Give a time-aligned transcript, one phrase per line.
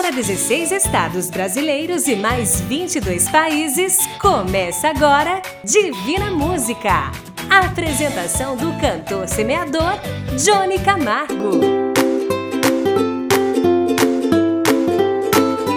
[0.00, 7.12] Para 16 estados brasileiros e mais 22 países, começa agora Divina Música.
[7.50, 9.92] A apresentação do cantor semeador
[10.42, 11.60] Johnny Camargo.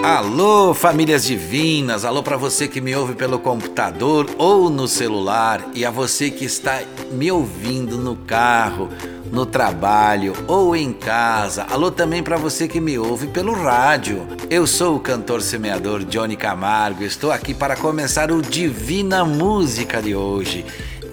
[0.06, 2.06] Alô, famílias divinas!
[2.06, 6.46] Alô para você que me ouve pelo computador ou no celular e a você que
[6.46, 6.82] está
[7.12, 8.88] me ouvindo no carro,
[9.34, 11.66] no trabalho ou em casa.
[11.72, 14.28] Alô também para você que me ouve pelo rádio.
[14.48, 17.04] Eu sou o cantor semeador Johnny Camargo.
[17.04, 20.64] Estou aqui para começar o Divina Música de hoje.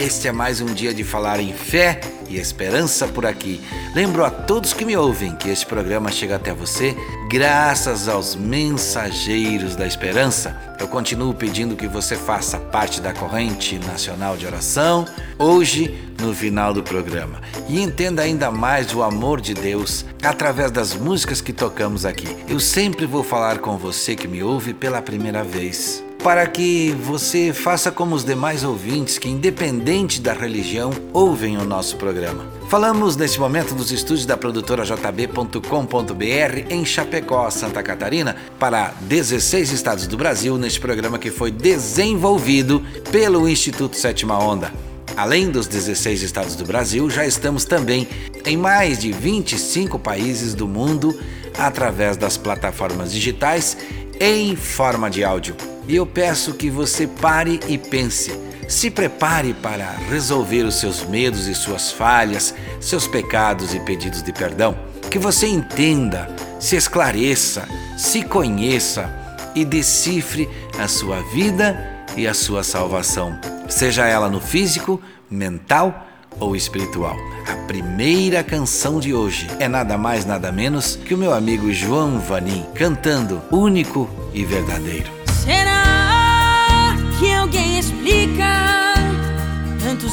[0.01, 3.61] Este é mais um dia de falar em fé e esperança por aqui.
[3.95, 6.97] Lembro a todos que me ouvem que este programa chega até você
[7.31, 10.59] graças aos mensageiros da esperança.
[10.81, 15.05] Eu continuo pedindo que você faça parte da corrente nacional de oração
[15.39, 20.95] hoje no final do programa e entenda ainda mais o amor de Deus através das
[20.95, 22.35] músicas que tocamos aqui.
[22.49, 27.53] Eu sempre vou falar com você que me ouve pela primeira vez para que você
[27.53, 32.45] faça como os demais ouvintes que, independente da religião, ouvem o nosso programa.
[32.69, 36.21] Falamos neste momento dos estúdios da produtora JB.com.br
[36.69, 43.49] em Chapecó, Santa Catarina, para 16 estados do Brasil, neste programa que foi desenvolvido pelo
[43.49, 44.73] Instituto Sétima Onda.
[45.17, 48.07] Além dos 16 estados do Brasil, já estamos também
[48.45, 51.19] em mais de 25 países do mundo
[51.59, 53.77] através das plataformas digitais
[54.21, 55.57] em forma de áudio.
[55.87, 58.33] E eu peço que você pare e pense.
[58.69, 64.33] Se prepare para resolver os seus medos e suas falhas, seus pecados e pedidos de
[64.33, 64.77] perdão.
[65.11, 66.29] Que você entenda,
[66.61, 69.11] se esclareça, se conheça
[69.55, 71.77] e decifre a sua vida
[72.17, 76.07] e a sua salvação, seja ela no físico, mental
[76.39, 77.17] ou espiritual.
[77.47, 82.19] A primeira canção de hoje é nada mais nada menos que o meu amigo João
[82.19, 85.20] Vanim cantando Único e Verdadeiro.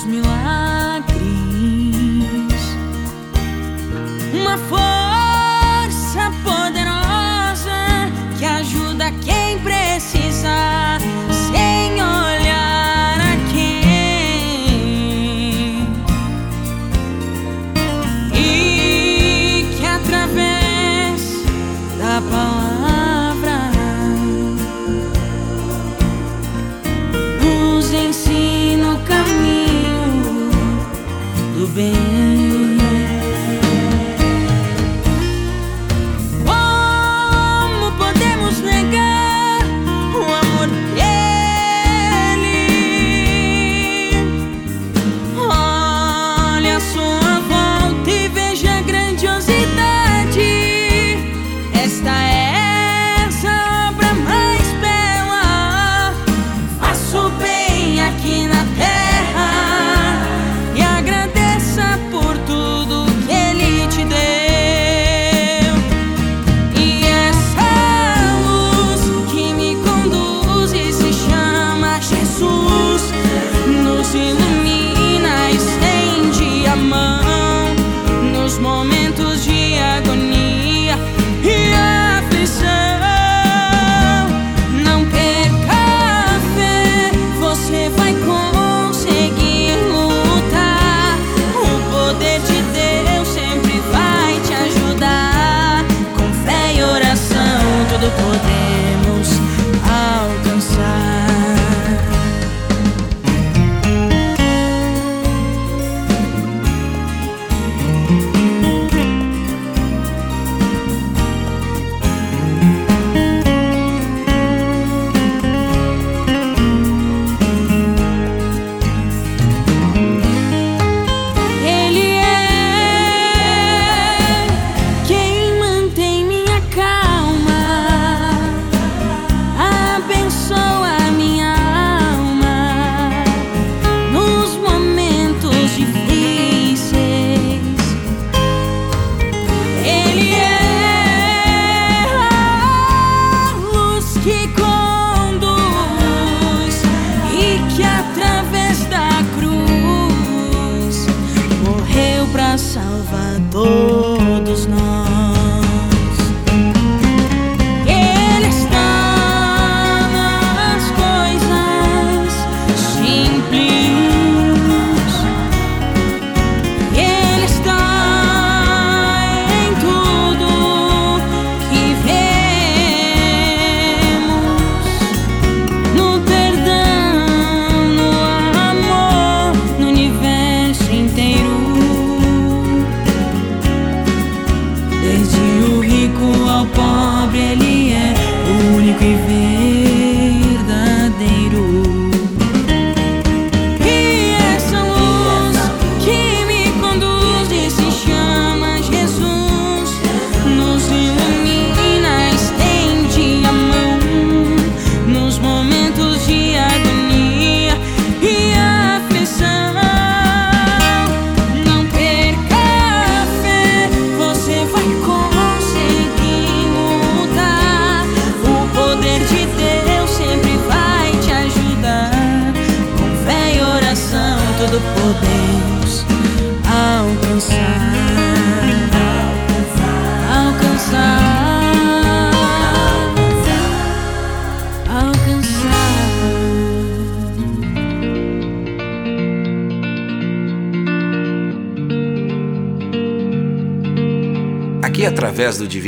[0.07, 1.17] Milagres?
[4.33, 4.96] Uma força
[31.77, 32.06] viver.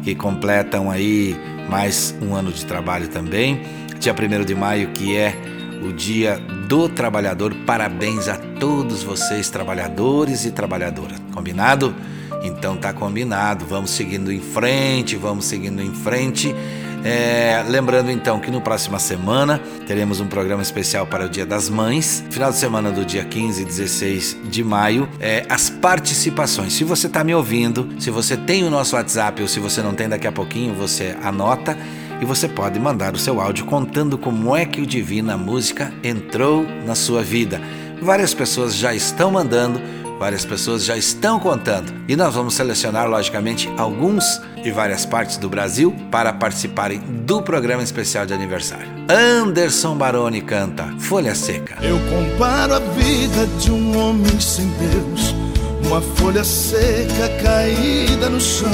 [0.03, 1.38] que completam aí
[1.69, 3.62] mais um ano de trabalho também.
[4.00, 5.33] Dia 1 de maio, que é
[5.81, 7.53] o Dia do Trabalhador.
[7.65, 11.21] Parabéns a todos vocês, trabalhadores e trabalhadoras.
[11.33, 11.95] Combinado?
[12.44, 13.65] Então tá combinado.
[13.65, 16.53] Vamos seguindo em frente, vamos seguindo em frente.
[17.03, 21.69] É, lembrando então que no próxima semana teremos um programa especial para o Dia das
[21.69, 25.07] Mães, final de semana do dia 15 e 16 de maio.
[25.19, 26.73] É, as participações.
[26.73, 29.94] Se você está me ouvindo, se você tem o nosso WhatsApp ou se você não
[29.94, 31.77] tem, daqui a pouquinho você anota
[32.21, 36.65] e você pode mandar o seu áudio contando como é que o Divina Música entrou
[36.85, 37.59] na sua vida.
[38.01, 39.81] Várias pessoas já estão mandando,
[40.19, 45.50] várias pessoas já estão contando e nós vamos selecionar, logicamente, alguns de várias partes do
[45.50, 48.88] Brasil para participarem do programa especial de aniversário.
[49.09, 51.77] Anderson Baroni canta Folha Seca.
[51.83, 55.35] Eu comparo a vida de um homem sem Deus,
[55.85, 58.71] uma folha seca caída no chão,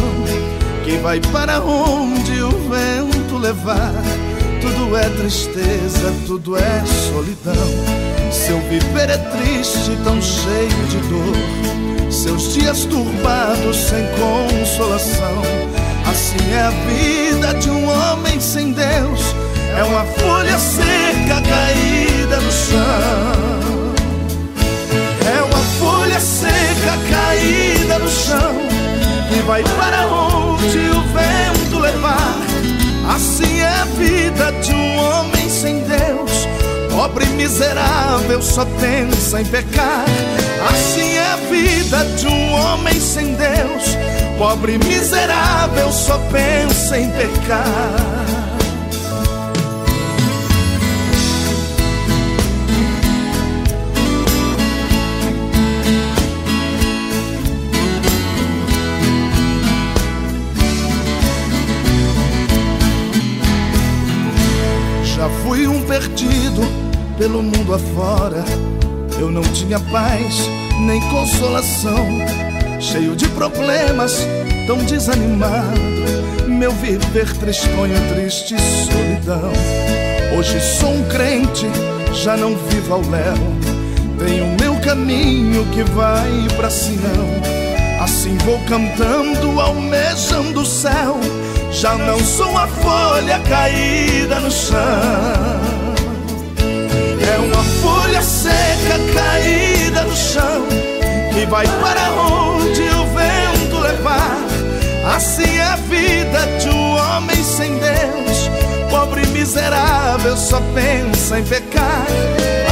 [0.85, 3.91] que vai para onde o vento levar.
[4.61, 8.31] Tudo é tristeza, tudo é solidão.
[8.31, 12.11] Seu viver é triste, tão cheio de dor.
[12.11, 15.41] Seus dias turbados, sem consolação.
[16.09, 19.35] Assim é a vida de um homem sem Deus.
[19.77, 23.91] É uma folha seca caída no chão.
[25.25, 28.55] É uma folha seca caída no chão.
[29.29, 30.90] Que vai para onde.
[33.13, 36.47] Assim é a vida de um homem sem Deus.
[36.89, 40.05] Pobre miserável só pensa em pecar.
[40.69, 43.97] Assim é a vida de um homem sem Deus.
[44.37, 48.40] Pobre miserável só pensa em pecar.
[65.51, 66.61] Fui um perdido
[67.17, 68.41] pelo mundo afora.
[69.19, 70.47] Eu não tinha paz
[70.79, 72.07] nem consolação.
[72.79, 74.25] Cheio de problemas,
[74.65, 75.81] tão desanimado.
[76.47, 79.51] Meu viver tristonho, triste solidão.
[80.37, 81.67] Hoje sou um crente,
[82.13, 83.35] já não vivo ao léu.
[84.25, 87.27] Tenho meu caminho que vai pra Sião.
[88.01, 91.19] Assim vou cantando, almejando o céu.
[91.71, 94.77] Já não sou a folha caída no chão.
[97.33, 100.67] É uma folha seca caída no chão
[101.33, 104.37] que vai para onde o vento levar.
[105.15, 108.49] Assim é a vida de um homem sem Deus.
[108.89, 112.05] Pobre miserável só pensa em pecar.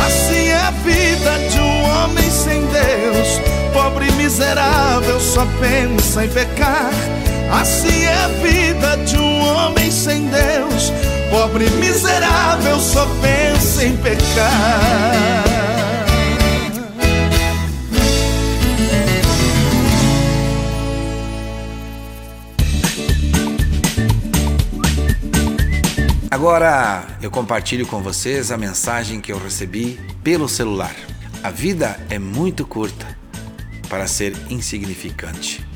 [0.06, 3.42] Assim é a vida de um homem sem Deus.
[3.72, 6.92] Pobre miserável só pensa em pecar.
[7.52, 10.92] Assim é a vida de um homem sem Deus.
[11.32, 15.40] Pobre miserável só pensa em pecar.
[26.32, 30.96] Agora eu compartilho com vocês a mensagem que eu recebi pelo celular.
[31.44, 33.18] A vida é muito curta
[33.90, 35.69] para ser insignificante.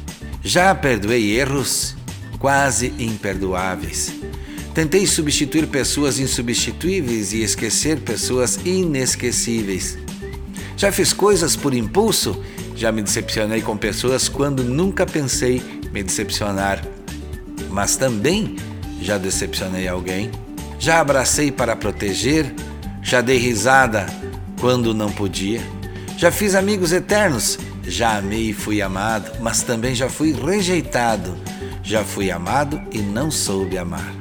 [0.44, 1.96] Já perdoei erros
[2.38, 4.14] quase imperdoáveis.
[4.74, 9.98] Tentei substituir pessoas insubstituíveis e esquecer pessoas inesquecíveis.
[10.76, 12.44] Já fiz coisas por impulso,
[12.76, 15.62] já me decepcionei com pessoas quando nunca pensei
[15.94, 16.86] me decepcionar.
[17.70, 18.58] Mas também
[19.02, 20.30] já decepcionei alguém.
[20.78, 22.54] Já abracei para proteger,
[23.02, 24.08] já dei risada
[24.60, 25.62] quando não podia.
[26.18, 31.38] Já fiz amigos eternos, já amei e fui amado, mas também já fui rejeitado.
[31.84, 34.14] Já fui amado e não soube amar.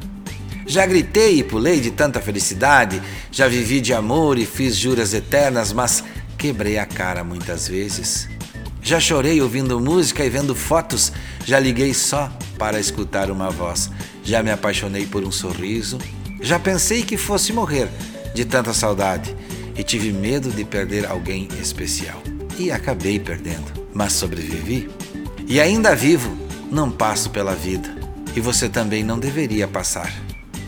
[0.66, 3.00] Já gritei e pulei de tanta felicidade,
[3.30, 6.02] já vivi de amor e fiz juras eternas, mas
[6.36, 8.28] quebrei a cara muitas vezes.
[8.82, 11.12] Já chorei ouvindo música e vendo fotos,
[11.44, 13.90] já liguei só para escutar uma voz.
[14.24, 15.98] Já me apaixonei por um sorriso,
[16.40, 17.88] já pensei que fosse morrer
[18.34, 19.36] de tanta saudade
[19.76, 22.31] e tive medo de perder alguém especial.
[22.62, 24.88] E acabei perdendo, mas sobrevivi.
[25.48, 26.30] E ainda vivo,
[26.70, 27.92] não passo pela vida.
[28.36, 30.14] E você também não deveria passar.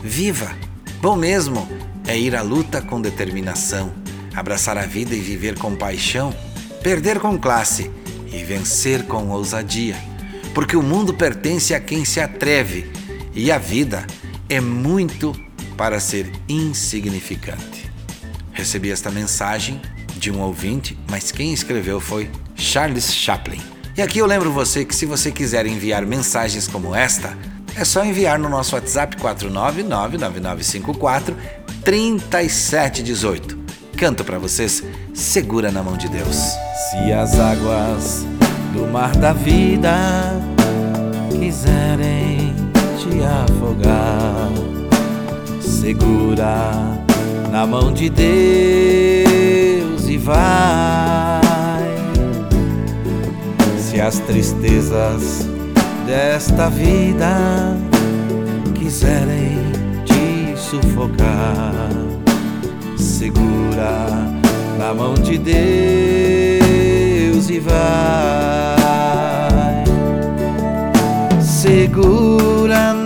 [0.03, 0.53] Viva!
[1.01, 1.65] Bom mesmo
[2.05, 3.93] é ir à luta com determinação,
[4.35, 6.35] abraçar a vida e viver com paixão,
[6.83, 7.89] perder com classe
[8.29, 9.95] e vencer com ousadia,
[10.53, 12.91] porque o mundo pertence a quem se atreve
[13.33, 14.05] e a vida
[14.49, 15.33] é muito
[15.77, 17.89] para ser insignificante.
[18.51, 19.81] Recebi esta mensagem
[20.25, 23.61] de um ouvinte, mas quem escreveu foi Charles Chaplin.
[23.95, 27.37] E aqui eu lembro você que se você quiser enviar mensagens como esta,
[27.75, 31.35] é só enviar no nosso WhatsApp 4999954
[31.83, 33.55] 3718.
[33.95, 34.81] Canto para vocês,
[35.13, 36.37] segura na mão de Deus.
[36.89, 38.25] Se as águas
[38.73, 39.93] do mar da vida
[41.39, 42.51] quiserem
[42.97, 44.49] te afogar,
[45.61, 46.71] segura
[47.51, 49.24] na mão de Deus
[50.15, 51.83] e vai.
[53.77, 55.47] Se as tristezas
[56.05, 57.77] desta vida
[58.73, 59.59] quiserem
[60.05, 61.91] te sufocar,
[62.97, 64.07] segura
[64.79, 65.59] na mão de Deus
[67.49, 67.75] e vai.
[71.41, 73.04] Segura na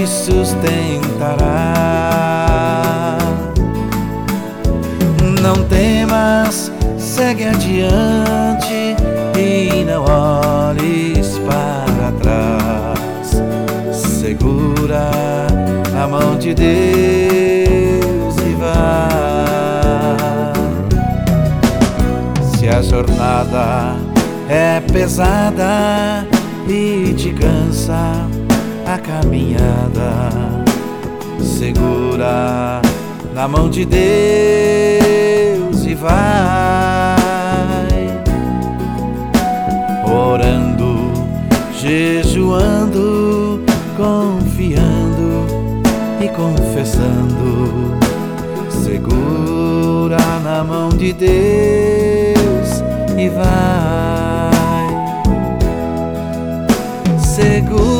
[0.00, 1.74] te sustentará.
[5.42, 8.96] Não temas, segue adiante
[9.36, 13.42] e não olhes para trás.
[13.92, 15.10] Segura
[15.92, 18.70] na mão de Deus e vai.
[22.56, 23.96] Se a jornada
[24.48, 26.26] é pesada
[26.66, 28.39] e te cansa
[28.92, 30.30] a caminhada,
[31.38, 32.82] segura
[33.32, 34.00] na mão de Deus
[35.86, 36.10] e vai
[40.04, 41.12] orando,
[41.72, 43.62] jejuando,
[43.96, 45.46] confiando
[46.20, 47.96] e confessando.
[48.70, 52.82] Segura na mão de Deus
[53.16, 54.50] e vai.
[57.18, 57.99] Segura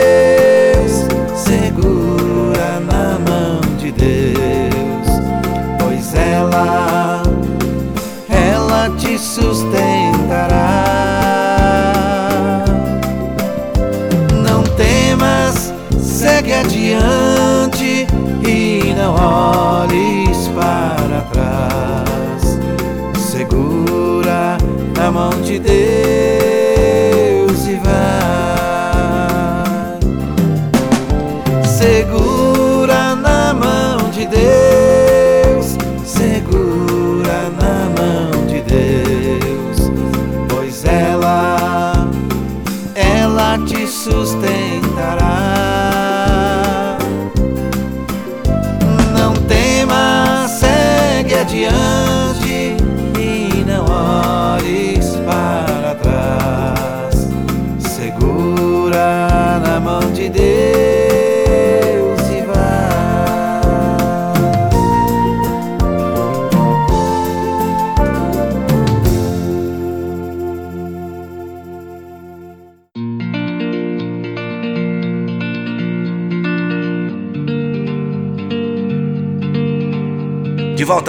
[19.31, 22.59] olhes para trás.
[23.17, 24.57] Segura
[24.97, 26.30] na mão de Deus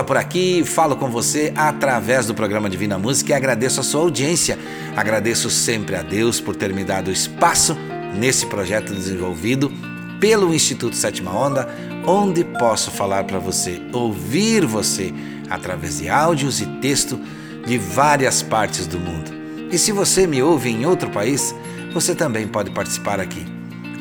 [0.03, 4.01] volta por aqui, falo com você através do programa Divina Música e agradeço a sua
[4.01, 4.59] audiência.
[4.97, 7.75] Agradeço sempre a Deus por ter me dado espaço
[8.15, 9.73] nesse projeto desenvolvido
[10.21, 11.67] pelo Instituto Sétima Onda,
[12.07, 15.15] onde posso falar para você, ouvir você
[15.49, 17.19] através de áudios e texto
[17.65, 19.31] de várias partes do mundo.
[19.71, 21.55] E se você me ouve em outro país,
[21.93, 23.47] você também pode participar aqui.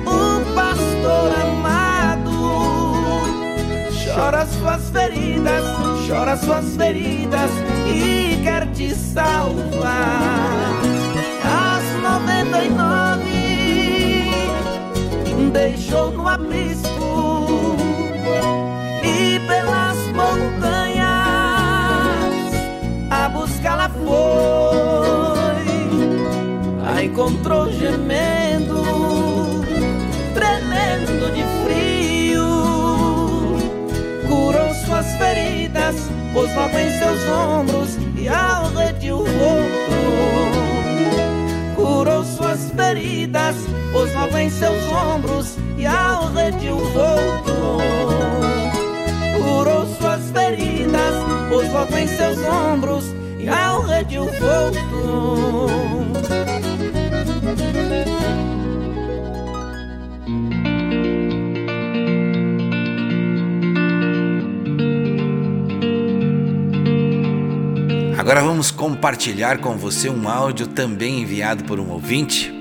[0.07, 2.31] o pastor amado
[4.15, 5.65] chora suas feridas,
[6.07, 7.51] chora suas feridas
[7.87, 10.39] e quer te salvar.
[12.01, 13.49] Noventa e nove
[15.53, 17.77] deixou no aprisco
[19.05, 19.78] e pelas
[24.09, 25.68] foi,
[26.87, 28.83] a encontrou gemendo,
[30.35, 32.49] tremendo de frio,
[34.27, 35.97] curou suas feridas,
[36.33, 39.25] pôs logo em seus ombros e ao redil
[41.99, 43.57] curou suas feridas,
[43.92, 46.77] pôs logo em seus ombros e ao redil.
[49.37, 51.14] Curou suas feridas,
[51.49, 53.18] pôs logo em seus ombros
[53.49, 55.69] ao redil voltou.
[68.29, 72.53] Agora vamos compartilhar com você um áudio também enviado por um ouvinte.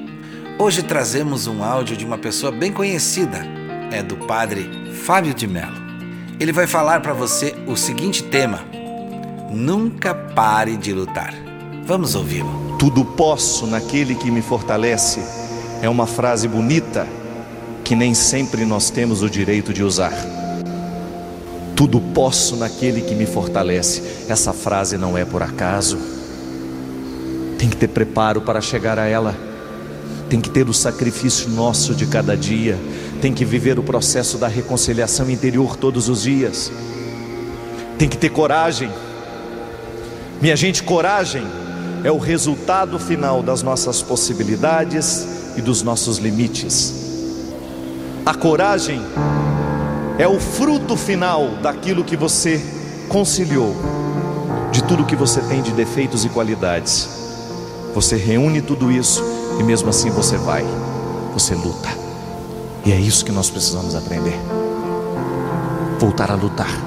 [0.58, 3.45] Hoje trazemos um áudio de uma pessoa bem conhecida,
[3.91, 5.76] é do padre Fábio de Mello.
[6.39, 8.63] Ele vai falar para você o seguinte tema:
[9.49, 11.33] Nunca pare de lutar.
[11.86, 12.75] Vamos ouvi-lo.
[12.77, 15.21] Tudo posso naquele que me fortalece
[15.81, 17.07] é uma frase bonita
[17.83, 20.13] que nem sempre nós temos o direito de usar.
[21.75, 24.01] Tudo posso naquele que me fortalece.
[24.27, 25.97] Essa frase não é por acaso.
[27.57, 29.33] Tem que ter preparo para chegar a ela.
[30.29, 32.77] Tem que ter o sacrifício nosso de cada dia.
[33.21, 36.71] Tem que viver o processo da reconciliação interior todos os dias.
[37.97, 38.91] Tem que ter coragem.
[40.39, 41.47] Minha gente, coragem
[42.04, 46.93] é o resultado final das nossas possibilidades e dos nossos limites.
[48.23, 49.02] A coragem
[50.19, 52.62] é o fruto final daquilo que você
[53.10, 53.76] conciliou,
[54.71, 57.10] de tudo que você tem de defeitos e qualidades.
[57.95, 59.23] Você reúne tudo isso
[59.60, 60.63] e mesmo assim você vai,
[61.34, 61.89] você luta.
[62.86, 64.39] E é isso que nós precisamos aprender.
[66.00, 66.87] Voltar a lutar.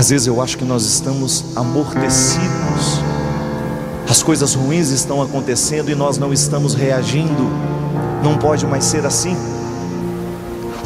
[0.00, 3.00] Às vezes eu acho que nós estamos amortecidos.
[4.08, 7.50] As coisas ruins estão acontecendo e nós não estamos reagindo.
[8.24, 9.36] Não pode mais ser assim.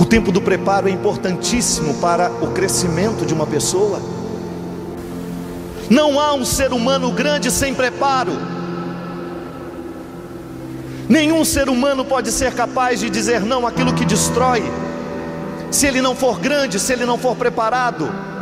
[0.00, 4.02] O tempo do preparo é importantíssimo para o crescimento de uma pessoa.
[5.88, 8.32] Não há um ser humano grande sem preparo.
[11.08, 14.64] Nenhum ser humano pode ser capaz de dizer não àquilo que destrói,
[15.70, 18.33] se ele não for grande, se ele não for preparado.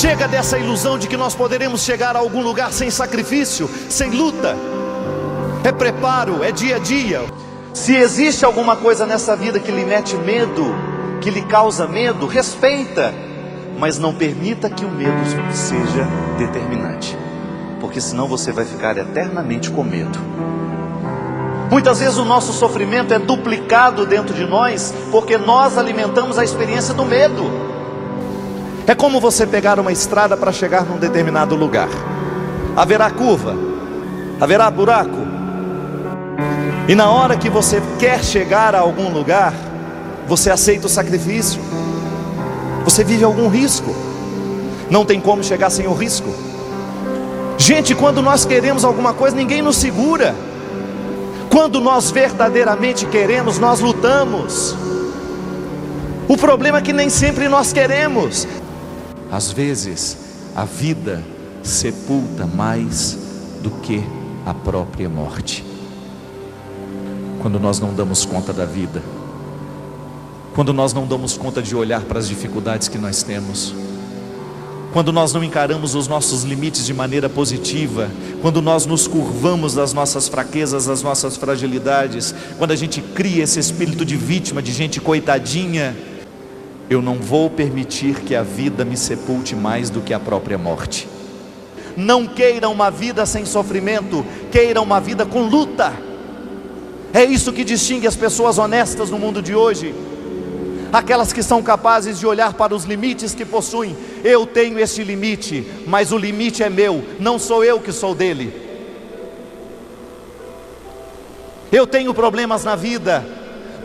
[0.00, 4.56] Chega dessa ilusão de que nós poderemos chegar a algum lugar sem sacrifício, sem luta.
[5.64, 7.20] É preparo, é dia a dia.
[7.74, 10.72] Se existe alguma coisa nessa vida que lhe mete medo,
[11.20, 13.12] que lhe causa medo, respeita,
[13.76, 15.18] mas não permita que o medo
[15.52, 16.06] seja
[16.38, 17.18] determinante,
[17.80, 20.20] porque senão você vai ficar eternamente com medo.
[21.72, 26.94] Muitas vezes o nosso sofrimento é duplicado dentro de nós, porque nós alimentamos a experiência
[26.94, 27.77] do medo.
[28.88, 31.90] É como você pegar uma estrada para chegar num determinado lugar.
[32.74, 33.54] Haverá curva,
[34.40, 35.28] haverá buraco.
[36.88, 39.52] E na hora que você quer chegar a algum lugar,
[40.26, 41.60] você aceita o sacrifício.
[42.82, 43.94] Você vive algum risco.
[44.90, 46.34] Não tem como chegar sem o risco.
[47.58, 50.34] Gente, quando nós queremos alguma coisa, ninguém nos segura.
[51.50, 54.74] Quando nós verdadeiramente queremos, nós lutamos.
[56.26, 58.48] O problema é que nem sempre nós queremos.
[59.30, 60.16] Às vezes,
[60.56, 61.22] a vida
[61.62, 63.18] sepulta mais
[63.62, 64.02] do que
[64.46, 65.64] a própria morte.
[67.40, 69.02] Quando nós não damos conta da vida,
[70.54, 73.74] quando nós não damos conta de olhar para as dificuldades que nós temos,
[74.92, 78.10] quando nós não encaramos os nossos limites de maneira positiva,
[78.40, 83.60] quando nós nos curvamos das nossas fraquezas, das nossas fragilidades, quando a gente cria esse
[83.60, 85.94] espírito de vítima, de gente coitadinha,
[86.88, 91.08] eu não vou permitir que a vida me sepulte mais do que a própria morte.
[91.96, 95.92] Não queira uma vida sem sofrimento, queira uma vida com luta.
[97.12, 99.94] É isso que distingue as pessoas honestas no mundo de hoje
[100.92, 103.96] aquelas que são capazes de olhar para os limites que possuem.
[104.24, 108.66] Eu tenho este limite, mas o limite é meu, não sou eu que sou dele.
[111.70, 113.24] Eu tenho problemas na vida,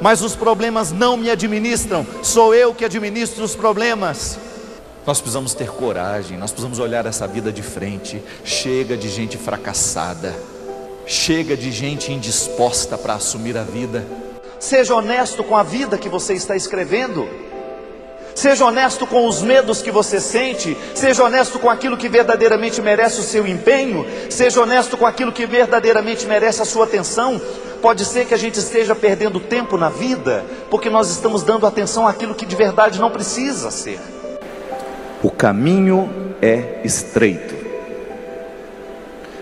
[0.01, 4.37] mas os problemas não me administram, sou eu que administro os problemas.
[5.05, 8.23] Nós precisamos ter coragem, nós precisamos olhar essa vida de frente.
[8.45, 10.33] Chega de gente fracassada,
[11.05, 14.05] chega de gente indisposta para assumir a vida.
[14.59, 17.27] Seja honesto com a vida que você está escrevendo.
[18.33, 23.19] Seja honesto com os medos que você sente, seja honesto com aquilo que verdadeiramente merece
[23.19, 27.39] o seu empenho, seja honesto com aquilo que verdadeiramente merece a sua atenção.
[27.83, 32.07] Pode ser que a gente esteja perdendo tempo na vida, porque nós estamos dando atenção
[32.07, 33.99] àquilo que de verdade não precisa ser.
[35.21, 36.09] O caminho
[36.41, 37.53] é estreito.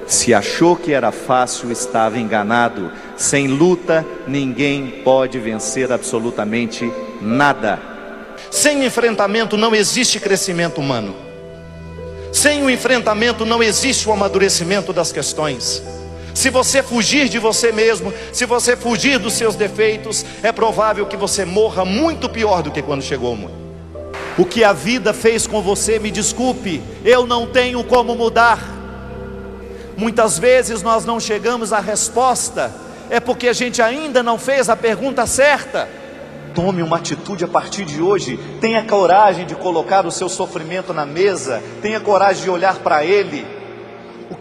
[0.07, 2.91] Se achou que era fácil, estava enganado.
[3.15, 7.79] Sem luta, ninguém pode vencer absolutamente nada.
[8.49, 11.15] Sem enfrentamento não existe crescimento humano.
[12.33, 16.00] Sem o enfrentamento não existe o amadurecimento das questões.
[16.33, 21.17] Se você fugir de você mesmo, se você fugir dos seus defeitos, é provável que
[21.17, 23.61] você morra muito pior do que quando chegou ao mundo.
[24.37, 28.59] O que a vida fez com você, me desculpe, eu não tenho como mudar.
[29.97, 32.73] Muitas vezes nós não chegamos à resposta,
[33.09, 35.87] é porque a gente ainda não fez a pergunta certa.
[36.55, 38.37] Tome uma atitude a partir de hoje.
[38.59, 41.61] Tenha coragem de colocar o seu sofrimento na mesa.
[41.81, 43.45] Tenha coragem de olhar para ele.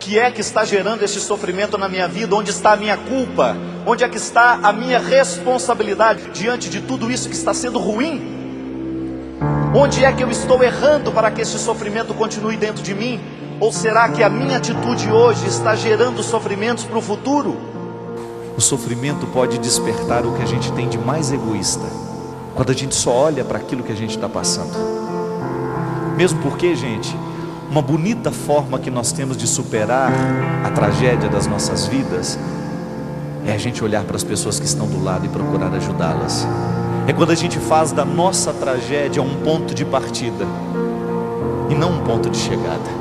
[0.01, 2.35] Que é que está gerando esse sofrimento na minha vida?
[2.35, 3.55] Onde está a minha culpa?
[3.87, 8.41] Onde é que está a minha responsabilidade diante de tudo isso que está sendo ruim?
[9.75, 13.21] Onde é que eu estou errando para que esse sofrimento continue dentro de mim?
[13.61, 17.59] Ou será que a minha atitude hoje está gerando sofrimentos para o futuro?
[18.57, 21.85] O sofrimento pode despertar o que a gente tem de mais egoísta,
[22.55, 24.73] quando a gente só olha para aquilo que a gente está passando.
[26.17, 27.15] Mesmo porque, gente,
[27.71, 30.13] uma bonita forma que nós temos de superar
[30.65, 32.37] a tragédia das nossas vidas
[33.47, 36.47] é a gente olhar para as pessoas que estão do lado e procurar ajudá-las.
[37.07, 40.45] É quando a gente faz da nossa tragédia um ponto de partida
[41.71, 43.01] e não um ponto de chegada.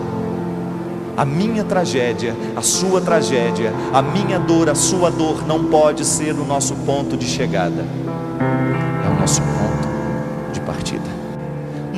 [1.17, 6.33] A minha tragédia, a sua tragédia, a minha dor, a sua dor não pode ser
[6.33, 7.83] o nosso ponto de chegada,
[9.03, 11.18] é o nosso ponto de partida.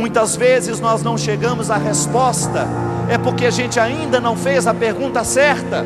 [0.01, 2.67] Muitas vezes nós não chegamos à resposta,
[3.07, 5.85] é porque a gente ainda não fez a pergunta certa.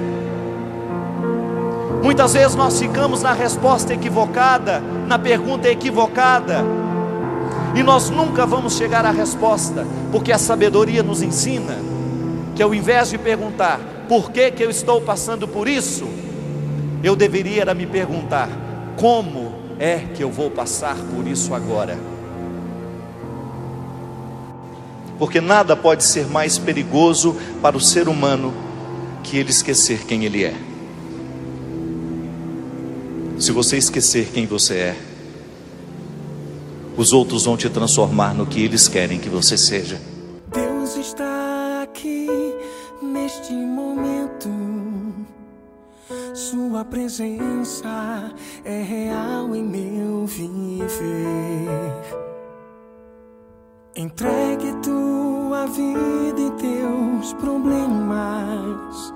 [2.01, 6.63] Muitas vezes nós ficamos na resposta equivocada, na pergunta equivocada,
[7.75, 11.75] e nós nunca vamos chegar à resposta, porque a sabedoria nos ensina
[12.55, 16.07] que ao invés de perguntar por que, que eu estou passando por isso,
[17.03, 18.47] eu deveria me perguntar
[18.95, 22.14] como é que eu vou passar por isso agora.
[25.17, 28.53] Porque nada pode ser mais perigoso para o ser humano
[29.23, 30.55] que ele esquecer quem ele é.
[33.39, 34.97] Se você esquecer quem você é,
[36.97, 39.99] os outros vão te transformar no que eles querem que você seja.
[40.53, 42.27] Deus está aqui
[43.01, 44.49] neste momento.
[46.33, 50.85] Sua presença é real em meu viver.
[53.97, 59.13] Entregue tua vida e teus problemas.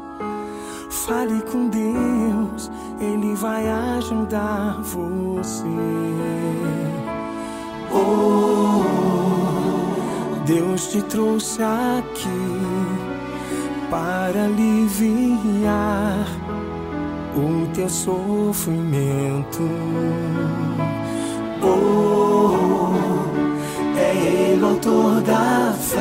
[0.89, 5.65] Fale com Deus, Ele vai ajudar você.
[7.91, 8.85] Oh,
[10.45, 12.29] Deus te trouxe aqui
[13.89, 16.25] para aliviar
[17.35, 19.61] o teu sofrimento.
[21.61, 22.58] Oh,
[24.69, 25.97] autor da fé,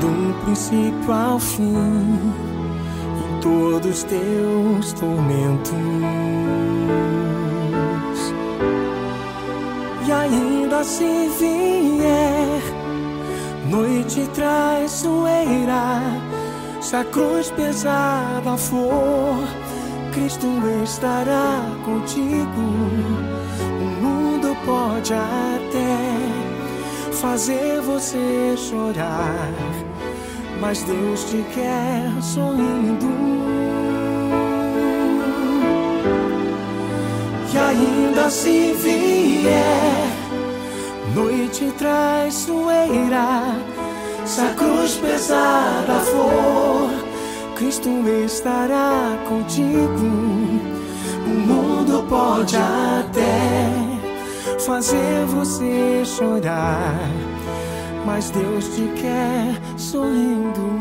[0.00, 1.72] do princípio ao fim,
[3.16, 5.72] em todos teus tormentos.
[10.06, 12.62] E ainda se vier
[13.70, 16.00] noite traiçoeira,
[16.80, 19.38] se a cruz pesada for,
[20.12, 20.46] Cristo
[20.82, 22.62] estará contigo.
[23.80, 26.35] O mundo pode até
[27.16, 29.50] fazer você chorar,
[30.60, 33.06] mas Deus te quer sorrindo.
[37.52, 40.10] E ainda se vier
[41.14, 43.56] noite traiçoeira,
[44.26, 46.90] se a cruz pesada for,
[47.56, 47.88] Cristo
[48.26, 50.06] estará contigo.
[51.26, 53.85] O mundo pode até
[54.66, 56.98] fazer você chorar,
[58.04, 60.75] mas Deus te quer sorrindo.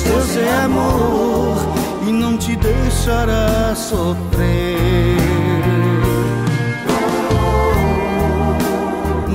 [0.00, 1.56] Pois Deus é amor
[2.06, 5.16] e não te deixará sofrer.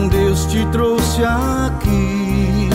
[0.09, 2.69] Deus te trouxe aqui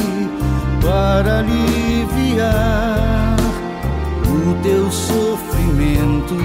[0.83, 3.37] para aliviar
[4.27, 6.37] o teu sofrimento.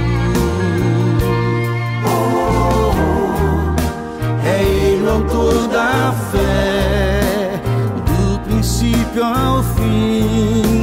[4.46, 7.62] É Ele autor da fé,
[8.06, 10.75] do princípio ao fim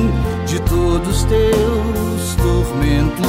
[0.93, 3.27] todos os teus tormentos.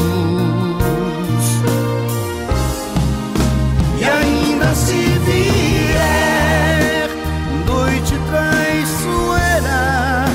[4.00, 4.92] E ainda se
[5.26, 7.10] vier
[7.66, 10.26] noite traiçoeira,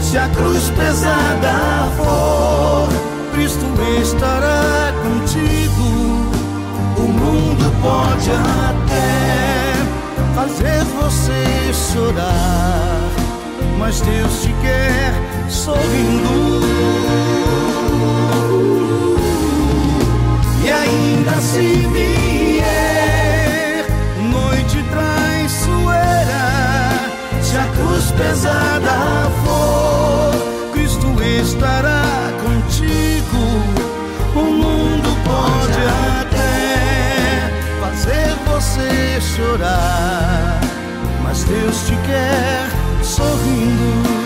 [0.00, 2.88] se a cruz pesada for,
[3.34, 3.66] Cristo
[4.00, 5.86] estará contigo.
[6.98, 9.74] O mundo pode até
[10.36, 13.10] fazer você chorar,
[13.76, 16.60] mas Deus te quer sorrindo.
[20.64, 23.86] E ainda se vier
[24.30, 26.44] noite traiçoeira,
[27.42, 31.06] se a cruz pesada for, Cristo
[31.40, 33.42] estará contigo.
[34.34, 35.82] O mundo pode
[36.20, 40.60] até fazer você chorar,
[41.22, 42.68] mas Deus te quer
[43.02, 44.25] sorrindo.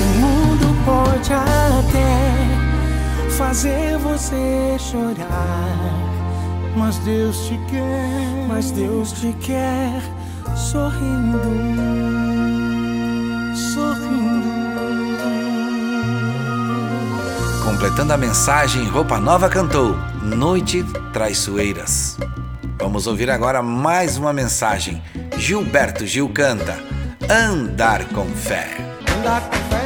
[0.00, 5.78] O mundo pode até fazer você chorar,
[6.76, 10.02] Mas Deus te quer, mas Deus te quer
[10.56, 11.38] sorrindo,
[13.74, 14.52] sorrindo.
[17.64, 22.16] Completando a mensagem, Roupa Nova cantou Noite Traiçoeiras.
[22.78, 25.02] Vamos ouvir agora mais uma mensagem.
[25.42, 26.78] Gilberto Gil canta
[27.28, 28.76] Andar com Fé.
[29.18, 29.81] Andar com fé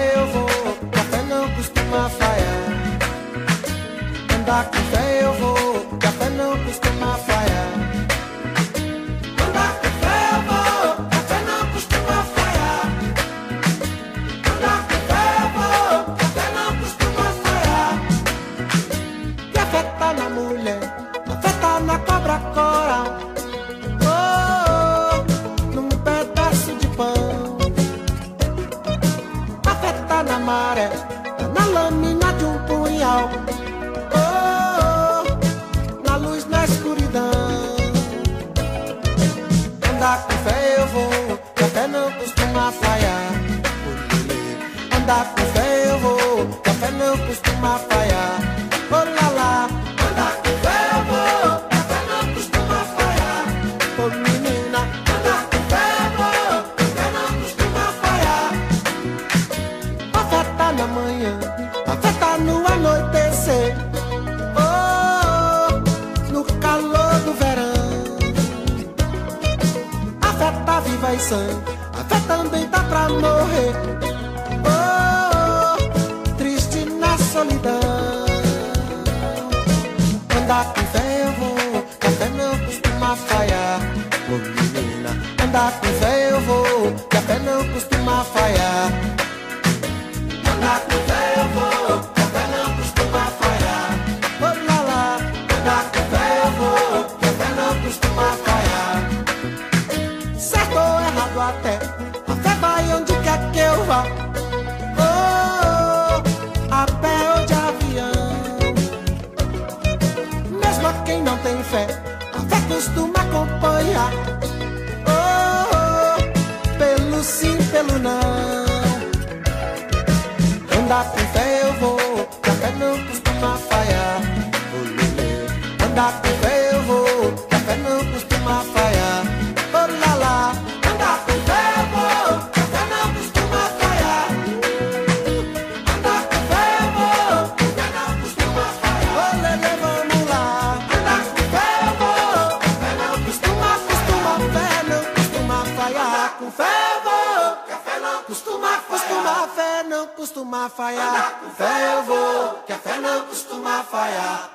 [150.27, 151.39] costuma falhar.
[151.41, 154.51] Com fé eu vou, que a fé não costuma falhar.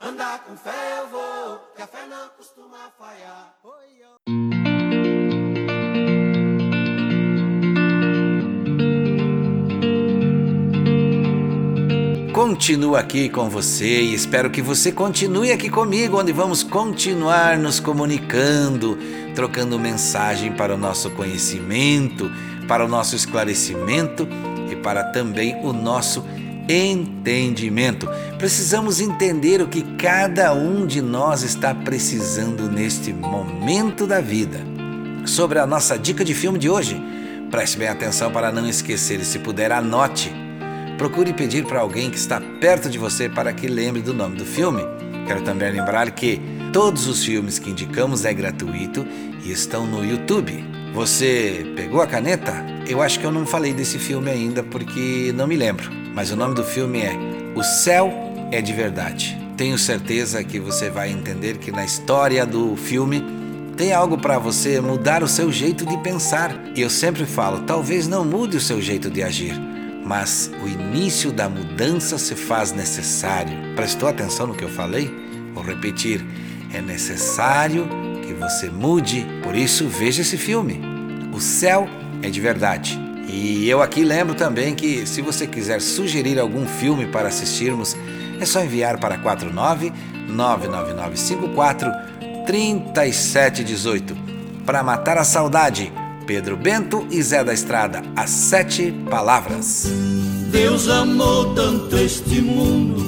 [0.00, 3.54] Andar com fé eu vou, que a fé não costuma falhar.
[3.64, 4.68] Oi, oi.
[12.34, 17.80] Continuo aqui com você e espero que você continue aqui comigo, onde vamos continuar nos
[17.80, 18.98] comunicando,
[19.34, 22.30] trocando mensagem para o nosso conhecimento,
[22.68, 24.28] para o nosso esclarecimento
[24.70, 26.24] e para também o nosso
[26.68, 28.08] entendimento.
[28.36, 34.60] Precisamos entender o que cada um de nós está precisando neste momento da vida.
[35.24, 37.00] Sobre a nossa dica de filme de hoje,
[37.50, 40.30] preste bem atenção para não esquecer e, se puder, anote.
[40.98, 44.44] Procure pedir para alguém que está perto de você para que lembre do nome do
[44.44, 44.82] filme.
[45.26, 46.40] Quero também lembrar que
[46.72, 49.06] todos os filmes que indicamos é gratuito
[49.44, 50.77] e estão no YouTube.
[50.94, 52.52] Você pegou a caneta?
[52.86, 56.36] Eu acho que eu não falei desse filme ainda porque não me lembro, mas o
[56.36, 57.12] nome do filme é
[57.54, 58.12] O Céu
[58.50, 59.38] é de Verdade.
[59.56, 63.22] Tenho certeza que você vai entender que na história do filme
[63.76, 66.52] tem algo para você mudar o seu jeito de pensar.
[66.74, 69.54] E eu sempre falo, talvez não mude o seu jeito de agir,
[70.04, 73.52] mas o início da mudança se faz necessário.
[73.76, 75.10] Prestou atenção no que eu falei?
[75.54, 76.24] Vou repetir:
[76.72, 77.88] é necessário
[78.28, 79.26] que você mude.
[79.42, 80.80] Por isso, veja esse filme.
[81.32, 81.88] O céu
[82.22, 82.98] é de verdade.
[83.26, 87.96] E eu aqui lembro também que, se você quiser sugerir algum filme para assistirmos,
[88.40, 89.92] é só enviar para 49
[90.28, 91.90] 99954
[92.46, 94.16] 3718.
[94.64, 95.92] Para matar a saudade,
[96.26, 99.86] Pedro Bento e Zé da Estrada, as sete palavras.
[100.50, 102.98] Deus amou tanto este mundo,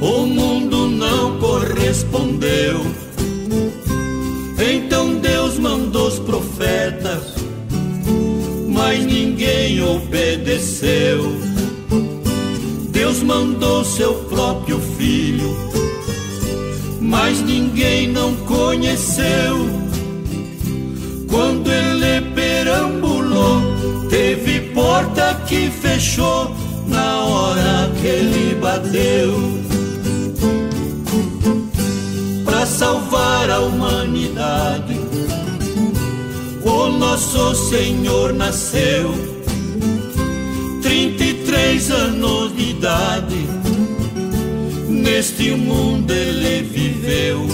[0.00, 3.04] o mundo não correspondeu.
[4.66, 7.34] Então Deus mandou os profetas,
[8.66, 11.36] mas ninguém obedeceu.
[12.90, 15.54] Deus mandou seu próprio filho,
[16.98, 19.68] mas ninguém não conheceu.
[21.28, 23.60] Quando ele perambulou,
[24.08, 26.50] teve porta que fechou
[26.86, 29.63] na hora que ele bateu.
[33.54, 34.98] Salvar a humanidade,
[36.64, 39.14] o nosso Senhor nasceu.
[40.82, 43.48] 33 anos de idade,
[44.88, 47.46] neste mundo ele viveu.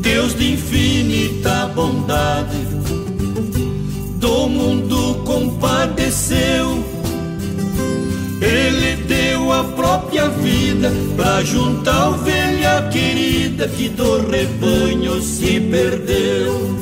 [0.00, 2.58] Deus de infinita bondade,
[4.18, 6.84] do mundo compadeceu.
[8.40, 9.07] Ele
[9.64, 16.76] própria vida pra juntar ovelha querida que do rebanho se perdeu.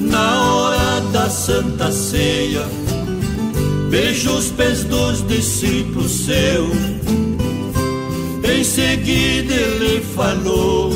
[0.00, 2.64] Na hora da santa ceia,
[3.90, 6.96] beijo os pés dos discípulos seus.
[8.44, 10.90] Em seguida ele falou: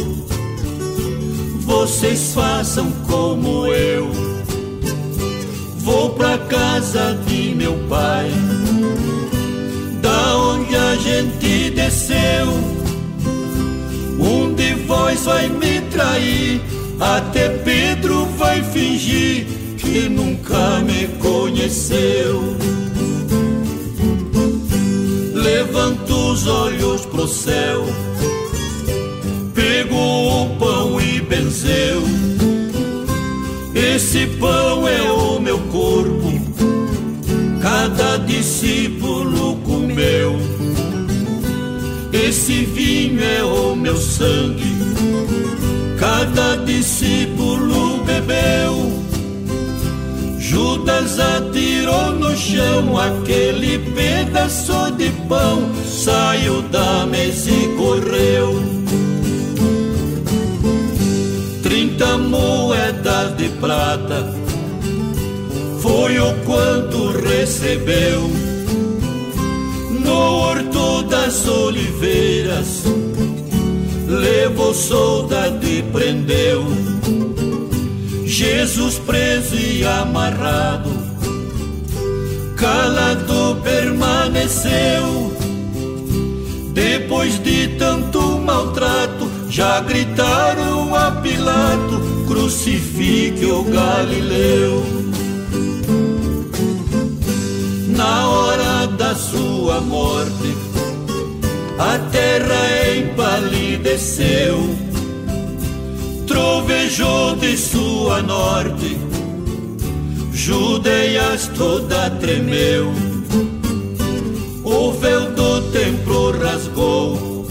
[1.61, 4.11] Vocês façam como eu.
[5.79, 7.55] Vou pra casa de
[12.41, 12.49] meu.
[14.19, 16.61] Um de vós vai me trair,
[16.99, 19.47] até Pedro vai fingir
[19.79, 22.57] que nunca me conheceu.
[25.35, 27.85] Levanto os olhos pro céu,
[29.55, 32.03] pegou o pão e benzeu.
[33.75, 36.33] Esse pão é o meu corpo,
[37.63, 39.00] cada discípulo
[42.51, 44.75] Esse vinho é o meu sangue,
[46.01, 48.93] cada discípulo bebeu.
[50.37, 58.61] Judas atirou no chão aquele pedaço de pão, saiu da mesa e correu.
[61.63, 64.35] Trinta moedas de prata
[65.81, 68.40] foi o quanto recebeu
[70.11, 72.83] no horto das oliveiras.
[74.09, 76.65] Levou soldado e prendeu
[78.25, 80.91] Jesus preso e amarrado,
[82.57, 85.31] calado permaneceu.
[86.73, 95.10] Depois de tanto maltrato, já gritaram a Pilato: crucifique o Galileu.
[98.01, 100.57] Na hora da sua morte,
[101.79, 104.57] a terra empalideceu
[106.27, 108.97] trovejou de sua norte,
[110.33, 112.91] Judeias toda tremeu,
[114.65, 117.47] o véu do templo rasgou,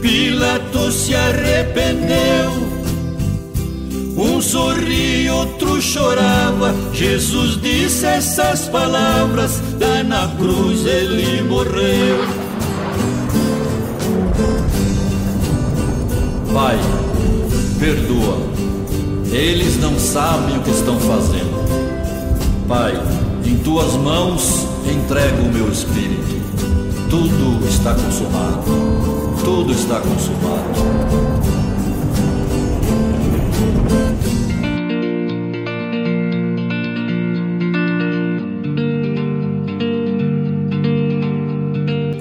[0.00, 2.67] Pilatos se arrependeu.
[4.18, 6.74] Um sorria, outro chorava.
[6.92, 12.26] Jesus disse essas palavras, lá na cruz ele morreu.
[16.52, 16.76] Pai
[17.78, 18.38] perdoa.
[19.30, 22.66] Eles não sabem o que estão fazendo.
[22.66, 23.00] Pai,
[23.44, 26.42] em tuas mãos entrego o meu espírito.
[27.08, 28.64] Tudo está consumado.
[29.44, 31.37] Tudo está consumado.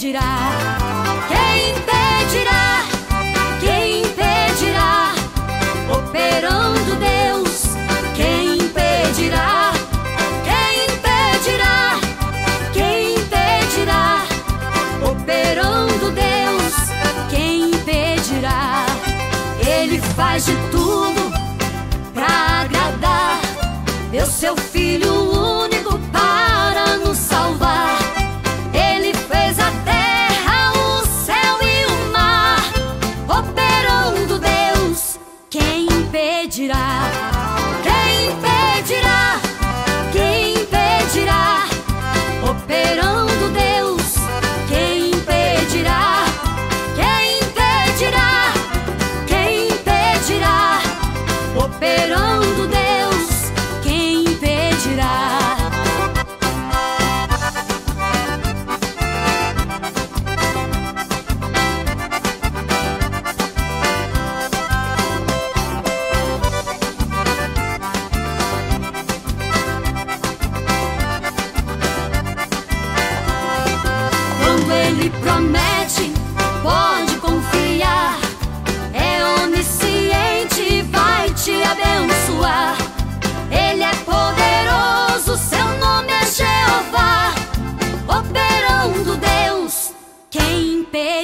[0.08, 0.67] Impedirá?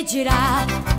[0.05, 0.92] Quem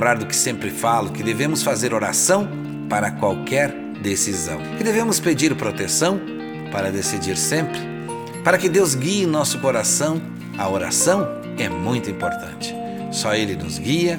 [0.00, 2.48] lembrar do que sempre falo, que devemos fazer oração
[2.88, 3.70] para qualquer
[4.00, 4.58] decisão.
[4.78, 6.18] Que devemos pedir proteção
[6.72, 7.78] para decidir sempre.
[8.42, 10.18] Para que Deus guie nosso coração,
[10.56, 11.28] a oração
[11.58, 12.74] é muito importante.
[13.12, 14.18] Só Ele nos guia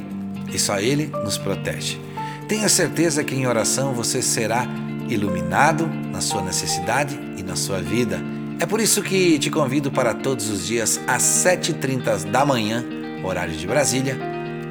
[0.53, 1.99] e só Ele nos protege.
[2.47, 4.67] Tenha certeza que em oração você será
[5.09, 8.19] iluminado na sua necessidade e na sua vida.
[8.59, 12.85] É por isso que te convido para todos os dias às 7h30 da manhã,
[13.23, 14.15] horário de Brasília.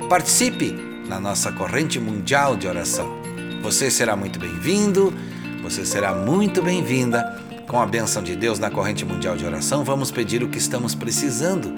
[0.08, 3.20] Participe na nossa corrente mundial de oração.
[3.62, 5.12] Você será muito bem-vindo,
[5.60, 7.36] você será muito bem-vinda.
[7.66, 10.94] Com a bênção de Deus na corrente mundial de oração, vamos pedir o que estamos
[10.94, 11.74] precisando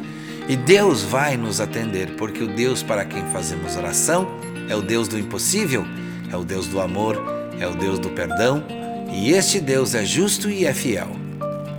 [0.46, 4.28] e Deus vai nos atender, porque o Deus para quem fazemos oração
[4.68, 5.86] é o Deus do impossível,
[6.30, 7.18] é o Deus do amor,
[7.58, 8.62] é o Deus do perdão
[9.10, 11.08] e este Deus é justo e é fiel.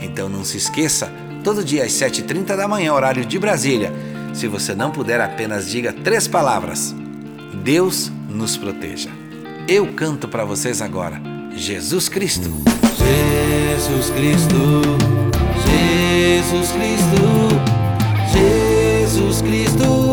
[0.01, 1.11] Então não se esqueça,
[1.43, 3.93] todo dia às 7h30 da manhã, horário de Brasília.
[4.33, 6.95] Se você não puder, apenas diga três palavras:
[7.63, 9.09] Deus nos proteja.
[9.69, 11.21] Eu canto para vocês agora.
[11.55, 12.51] Jesus Cristo.
[12.97, 14.55] Jesus Cristo,
[15.65, 17.21] Jesus Cristo,
[18.33, 20.12] Jesus Cristo,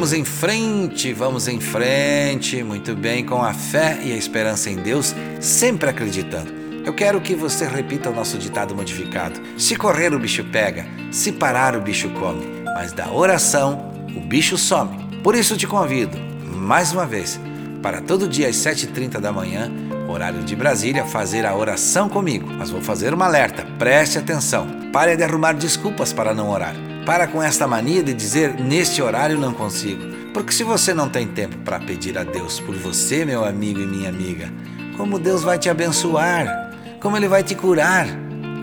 [0.00, 4.76] Vamos em frente, vamos em frente, muito bem, com a fé e a esperança em
[4.76, 6.50] Deus, sempre acreditando.
[6.86, 11.30] Eu quero que você repita o nosso ditado modificado: se correr, o bicho pega, se
[11.30, 15.20] parar, o bicho come, mas da oração, o bicho some.
[15.22, 17.38] Por isso te convido, mais uma vez,
[17.82, 19.70] para todo dia às 7h30 da manhã,
[20.08, 22.50] horário de Brasília, fazer a oração comigo.
[22.50, 24.66] Mas vou fazer uma alerta, preste atenção.
[24.94, 26.89] Pare de arrumar desculpas para não orar.
[27.04, 30.02] Para com esta mania de dizer neste horário não consigo.
[30.32, 33.86] Porque se você não tem tempo para pedir a Deus por você, meu amigo e
[33.86, 34.52] minha amiga,
[34.96, 36.70] como Deus vai te abençoar?
[37.00, 38.06] Como Ele vai te curar?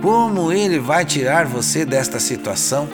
[0.01, 2.87] Como Ele vai tirar você desta situação?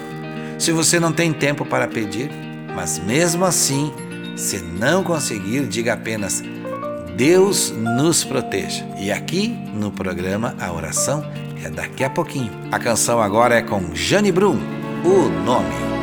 [0.57, 2.31] Se você não tem tempo para pedir,
[2.75, 3.93] mas mesmo assim,
[4.35, 6.41] se não conseguir, diga apenas:
[7.15, 8.85] Deus nos proteja.
[8.97, 11.23] E aqui no programa a oração
[11.63, 12.51] é daqui a pouquinho.
[12.71, 14.57] A canção agora é com Jane Brum,
[15.04, 15.93] o nome.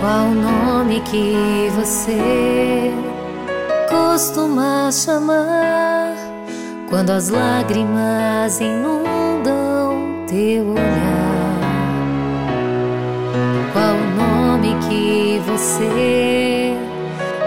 [0.00, 2.92] Qual o nome que você
[3.88, 6.14] costuma chamar
[6.88, 11.60] quando as lágrimas inundam teu olhar?
[13.72, 16.76] Qual o nome que você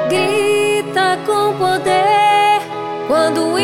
[0.10, 2.62] grita com poder
[3.08, 3.57] quando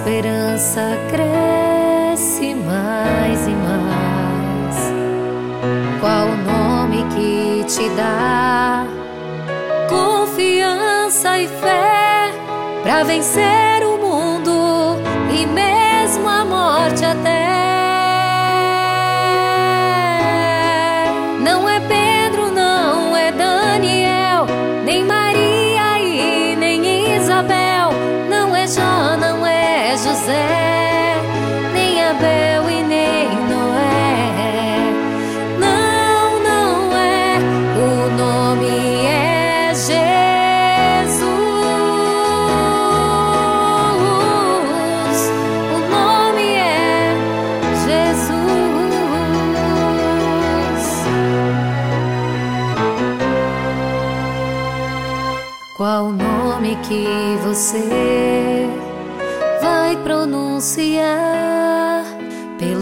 [0.00, 4.76] esperança cresce mais e mais?
[6.00, 8.86] Qual o nome que te dá
[9.90, 12.32] confiança e fé
[12.82, 14.96] para vencer o mundo
[15.38, 17.39] e mesmo a morte até?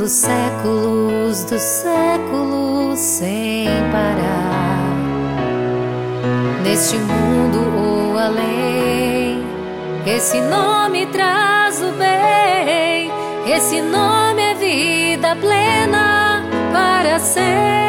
[0.09, 4.97] Pelos séculos dos séculos sem parar?
[6.63, 9.43] Neste mundo ou além,
[10.07, 13.11] esse nome traz o bem,
[13.55, 16.43] esse nome é vida plena
[16.73, 17.88] para sempre.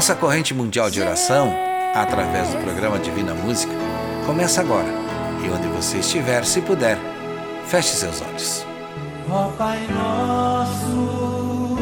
[0.00, 1.54] Nossa corrente mundial de oração,
[1.94, 3.70] através do programa Divina Música,
[4.24, 4.88] começa agora.
[5.44, 6.96] E onde você estiver, se puder,
[7.66, 8.64] feche seus olhos.
[9.28, 11.76] Ó Pai nosso,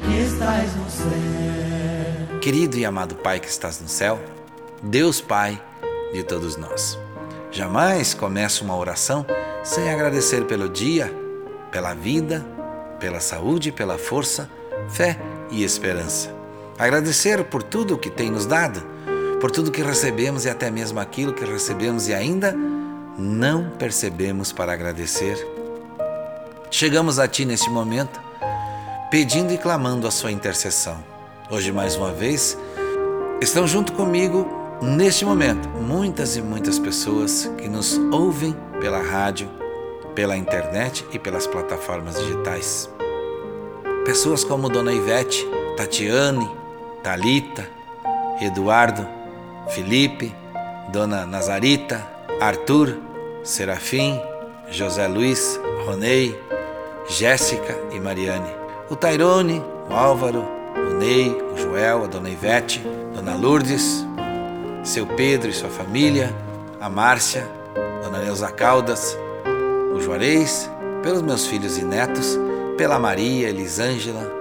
[0.00, 2.38] que estás no céu.
[2.40, 4.18] Querido e amado Pai que estás no céu,
[4.82, 5.62] Deus Pai
[6.12, 6.98] de todos nós.
[7.52, 9.24] Jamais começo uma oração
[9.62, 11.14] sem agradecer pelo dia,
[11.70, 12.44] pela vida,
[12.98, 14.50] pela saúde, pela força,
[14.88, 15.16] fé
[15.48, 16.39] e esperança.
[16.80, 18.82] Agradecer por tudo que tem nos dado,
[19.38, 22.56] por tudo que recebemos e até mesmo aquilo que recebemos e ainda
[23.18, 25.46] não percebemos para agradecer.
[26.70, 28.18] Chegamos a Ti neste momento,
[29.10, 30.96] pedindo e clamando a Sua intercessão.
[31.50, 32.56] Hoje, mais uma vez,
[33.42, 34.48] estão junto comigo
[34.80, 39.50] neste momento muitas e muitas pessoas que nos ouvem pela rádio,
[40.14, 42.88] pela internet e pelas plataformas digitais.
[44.06, 46.59] Pessoas como Dona Ivete, Tatiane,
[47.02, 47.66] Talita,
[48.40, 49.06] Eduardo,
[49.68, 50.34] Felipe,
[50.92, 52.06] Dona Nazarita,
[52.40, 52.98] Arthur,
[53.42, 54.20] Serafim,
[54.70, 56.38] José Luiz, Ronei,
[57.08, 58.50] Jéssica e Mariane.
[58.90, 60.44] O Tairone, o Álvaro,
[60.76, 62.82] o Ney, o Joel, a Dona Ivete,
[63.14, 64.06] Dona Lourdes,
[64.84, 66.34] seu Pedro e sua família,
[66.80, 67.48] a Márcia,
[68.02, 69.16] Dona Neuza Caldas,
[69.94, 70.70] o Juarez,
[71.02, 72.38] pelos meus filhos e netos,
[72.76, 74.39] pela Maria, Elisângela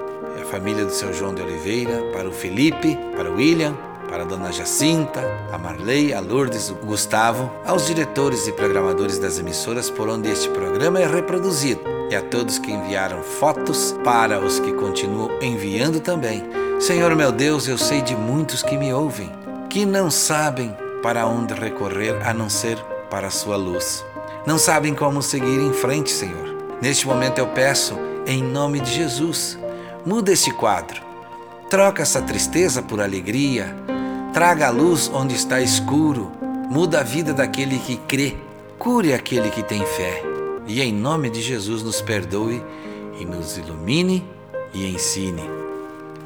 [0.50, 3.78] família do seu João de Oliveira, para o Felipe, para o William,
[4.10, 5.22] para a dona Jacinta,
[5.52, 10.50] a Marley, a Lourdes, o Gustavo, aos diretores e programadores das emissoras por onde este
[10.50, 16.44] programa é reproduzido e a todos que enviaram fotos, para os que continuam enviando também.
[16.80, 19.32] Senhor meu Deus, eu sei de muitos que me ouvem,
[19.70, 22.80] que não sabem para onde recorrer a não ser
[23.12, 24.04] para a sua luz.
[24.48, 26.56] Não sabem como seguir em frente, Senhor.
[26.82, 27.96] Neste momento eu peço,
[28.26, 29.59] em nome de Jesus,
[30.06, 31.02] muda este quadro.
[31.70, 33.76] Troca essa tristeza por alegria.
[34.34, 36.32] Traga a luz onde está escuro.
[36.70, 38.36] Muda a vida daquele que crê.
[38.78, 40.24] Cure aquele que tem fé.
[40.68, 42.64] E em nome de Jesus nos perdoe
[43.20, 44.26] e nos ilumine
[44.74, 45.44] e ensine.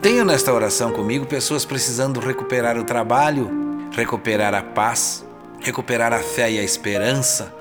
[0.01, 3.49] Tenho nesta oração comigo pessoas precisando recuperar o trabalho,
[3.91, 5.25] recuperar a paz,
[5.61, 7.53] recuperar a fé e a esperança,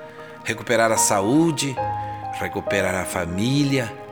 [0.43, 1.75] recuperar a saúde,
[2.39, 4.02] recuperar a família,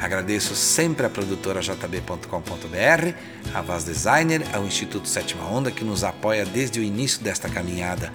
[0.00, 3.14] Agradeço sempre a produtora jb.com.br,
[3.52, 8.12] a Vaz Designer, ao Instituto Sétima Onda que nos apoia desde o início desta caminhada.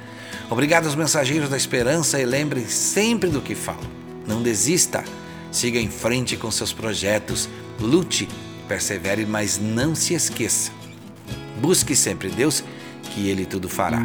[0.49, 3.85] Obrigado aos mensageiros da esperança e lembrem sempre do que falo.
[4.25, 5.03] Não desista,
[5.51, 8.29] siga em frente com seus projetos, lute,
[8.67, 10.71] persevere, mas não se esqueça.
[11.59, 12.63] Busque sempre Deus,
[13.03, 14.01] que Ele tudo fará.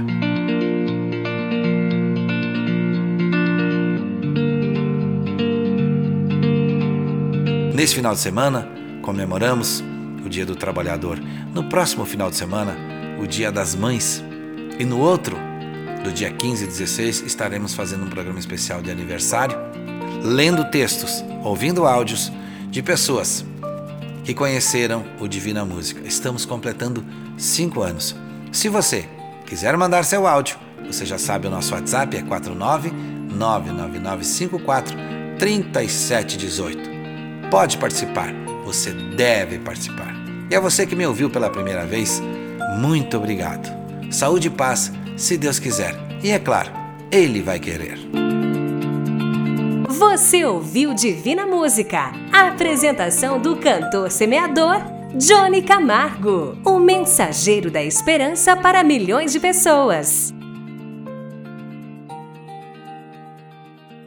[7.78, 8.68] Neste final de semana,
[9.02, 9.84] comemoramos
[10.26, 11.16] o Dia do Trabalhador.
[11.54, 12.76] No próximo final de semana,
[13.22, 14.20] o Dia das Mães.
[14.80, 15.36] E no outro,
[16.02, 19.56] do dia 15 e 16, estaremos fazendo um programa especial de aniversário,
[20.24, 22.32] lendo textos, ouvindo áudios
[22.68, 23.46] de pessoas
[24.24, 26.00] que conheceram o Divina Música.
[26.04, 27.04] Estamos completando
[27.36, 28.16] cinco anos.
[28.50, 29.08] Se você
[29.46, 34.96] quiser mandar seu áudio, você já sabe, o nosso WhatsApp é 49 99954
[35.38, 36.97] 3718.
[37.50, 38.30] Pode participar,
[38.62, 40.14] você deve participar.
[40.50, 42.20] E a você que me ouviu pela primeira vez,
[42.78, 43.74] muito obrigado.
[44.10, 45.94] Saúde e paz, se Deus quiser.
[46.22, 46.70] E é claro,
[47.10, 47.98] Ele vai querer.
[49.88, 54.82] Você ouviu Divina Música, a apresentação do cantor semeador
[55.14, 60.34] Johnny Camargo, o mensageiro da esperança para milhões de pessoas.